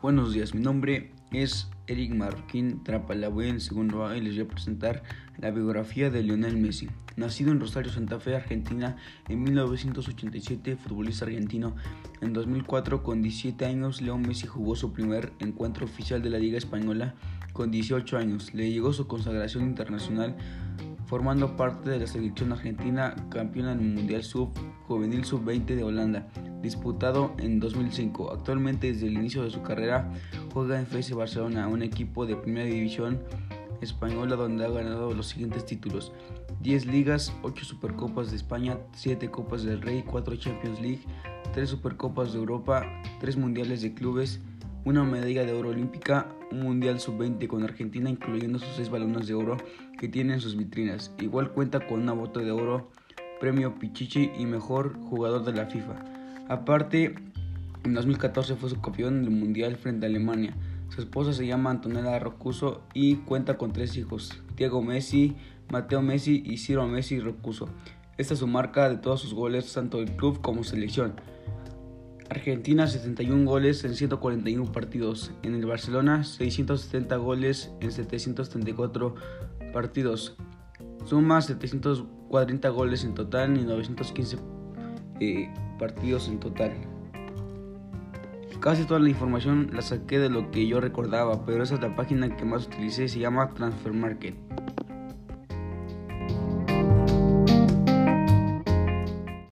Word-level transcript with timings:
Buenos 0.00 0.32
días, 0.32 0.54
mi 0.54 0.60
nombre 0.60 1.10
es 1.32 1.68
Eric 1.88 2.14
Marroquín 2.14 2.84
Trapalabué 2.84 3.48
en 3.48 3.60
segundo 3.60 4.06
A 4.06 4.16
y 4.16 4.20
les 4.20 4.34
voy 4.34 4.44
a 4.44 4.48
presentar 4.48 5.02
la 5.38 5.50
biografía 5.50 6.08
de 6.08 6.22
Lionel 6.22 6.56
Messi. 6.56 6.88
Nacido 7.16 7.50
en 7.50 7.58
Rosario, 7.58 7.90
Santa 7.90 8.20
Fe, 8.20 8.36
Argentina, 8.36 8.96
en 9.28 9.42
1987, 9.42 10.76
futbolista 10.76 11.24
argentino. 11.24 11.74
En 12.20 12.32
2004, 12.32 13.02
con 13.02 13.22
17 13.22 13.66
años, 13.66 14.00
Leo 14.00 14.16
Messi 14.18 14.46
jugó 14.46 14.76
su 14.76 14.92
primer 14.92 15.32
encuentro 15.40 15.84
oficial 15.84 16.22
de 16.22 16.30
la 16.30 16.38
Liga 16.38 16.58
Española 16.58 17.16
con 17.52 17.72
18 17.72 18.18
años. 18.18 18.54
Le 18.54 18.70
llegó 18.70 18.92
su 18.92 19.08
consagración 19.08 19.64
internacional 19.64 20.36
formando 21.06 21.56
parte 21.56 21.90
de 21.90 21.98
la 21.98 22.06
selección 22.06 22.52
argentina 22.52 23.16
campeona 23.30 23.72
en 23.72 23.80
el 23.80 23.94
Mundial 23.94 24.22
Sub 24.22 24.50
Juvenil 24.86 25.24
Sub-20 25.24 25.64
de 25.74 25.82
Holanda, 25.82 26.28
disputado 26.62 27.32
en 27.38 27.60
2005. 27.60 28.32
Actualmente, 28.32 28.92
desde 28.92 29.06
el 29.06 29.14
inicio 29.14 29.42
de 29.42 29.50
su 29.50 29.62
carrera, 29.62 30.12
juega 30.52 30.78
en 30.78 30.86
FC 30.86 31.14
Barcelona, 31.14 31.68
un 31.68 31.82
equipo 31.82 32.26
de 32.26 32.36
primera 32.36 32.66
división 32.66 33.20
española 33.80 34.36
donde 34.36 34.64
ha 34.64 34.70
ganado 34.70 35.12
los 35.14 35.28
siguientes 35.28 35.64
títulos: 35.66 36.12
10 36.60 36.86
ligas, 36.86 37.32
8 37.42 37.64
Supercopas 37.64 38.30
de 38.30 38.36
España, 38.36 38.78
7 38.94 39.30
Copas 39.30 39.62
del 39.62 39.80
Rey, 39.80 40.04
4 40.06 40.36
Champions 40.36 40.80
League, 40.80 41.02
3 41.52 41.68
Supercopas 41.68 42.32
de 42.32 42.38
Europa, 42.38 42.84
3 43.20 43.36
Mundiales 43.36 43.82
de 43.82 43.94
Clubes, 43.94 44.40
una 44.84 45.04
medalla 45.04 45.44
de 45.44 45.52
oro 45.52 45.70
olímpica, 45.70 46.28
un 46.50 46.62
mundial 46.62 46.98
sub-20 46.98 47.46
con 47.46 47.62
Argentina, 47.62 48.08
incluyendo 48.08 48.58
sus 48.58 48.74
seis 48.76 48.90
balones 48.90 49.26
de 49.26 49.34
oro 49.34 49.58
que 49.98 50.08
tiene 50.08 50.34
en 50.34 50.40
sus 50.40 50.56
vitrinas. 50.56 51.12
Igual 51.20 51.52
cuenta 51.52 51.86
con 51.86 52.00
una 52.00 52.12
bota 52.12 52.40
de 52.40 52.50
oro, 52.50 52.90
premio 53.40 53.78
Pichichi 53.78 54.30
y 54.38 54.46
mejor 54.46 54.98
jugador 54.98 55.44
de 55.44 55.52
la 55.52 55.66
FIFA. 55.66 56.17
Aparte, 56.48 57.14
en 57.84 57.94
2014 57.94 58.56
fue 58.56 58.70
subcampeón 58.70 59.22
del 59.22 59.30
mundial 59.30 59.76
frente 59.76 60.06
a 60.06 60.08
Alemania. 60.08 60.56
Su 60.88 61.02
esposa 61.02 61.34
se 61.34 61.46
llama 61.46 61.70
Antonella 61.70 62.18
Rocuso 62.18 62.80
y 62.94 63.16
cuenta 63.16 63.58
con 63.58 63.72
tres 63.72 63.96
hijos: 63.98 64.42
Diego 64.56 64.82
Messi, 64.82 65.36
Mateo 65.70 66.00
Messi 66.00 66.42
y 66.44 66.56
Ciro 66.56 66.86
Messi 66.86 67.20
Rocuso. 67.20 67.68
Esta 68.16 68.32
es 68.32 68.40
su 68.40 68.46
marca 68.46 68.88
de 68.88 68.96
todos 68.96 69.20
sus 69.20 69.34
goles, 69.34 69.72
tanto 69.72 69.98
del 69.98 70.16
club 70.16 70.40
como 70.40 70.64
selección. 70.64 71.12
Argentina 72.30 72.86
71 72.86 73.48
goles 73.48 73.84
en 73.84 73.94
141 73.94 74.72
partidos. 74.72 75.32
En 75.42 75.54
el 75.54 75.66
Barcelona 75.66 76.24
670 76.24 77.16
goles 77.16 77.70
en 77.80 77.92
734 77.92 79.14
partidos. 79.72 80.36
Suma 81.04 81.40
740 81.42 82.68
goles 82.70 83.04
en 83.04 83.14
total 83.14 83.56
y 83.58 83.64
915 83.64 84.38
eh, 85.20 85.48
partidos 85.78 86.28
en 86.28 86.38
total. 86.38 86.72
Casi 88.60 88.84
toda 88.84 88.98
la 88.98 89.08
información 89.08 89.70
la 89.72 89.82
saqué 89.82 90.18
de 90.18 90.30
lo 90.30 90.50
que 90.50 90.66
yo 90.66 90.80
recordaba, 90.80 91.46
pero 91.46 91.62
esa 91.62 91.76
es 91.76 91.80
la 91.80 91.94
página 91.94 92.36
que 92.36 92.44
más 92.44 92.66
utilicé, 92.66 93.08
se 93.08 93.20
llama 93.20 93.50
Transfer 93.54 93.92
Market. 93.92 94.34